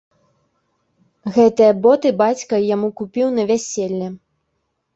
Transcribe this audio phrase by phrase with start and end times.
[1.35, 4.07] Гэтыя боты бацька яму купіў на вяселле.